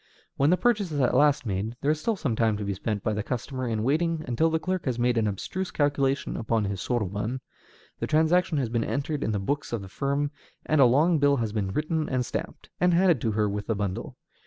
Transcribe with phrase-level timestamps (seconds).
[0.35, 3.03] When the purchase is at last made, there is still some time to be spent
[3.03, 6.81] by the customer in waiting until the clerk has made an abstruse calculation upon his
[6.81, 7.39] soroban,
[7.99, 10.31] the transaction has been entered in the books of the firm,
[10.65, 13.75] and a long bill has been written and stamped, and handed to her with the
[13.75, 14.17] bundle.